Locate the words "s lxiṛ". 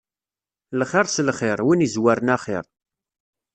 1.13-1.59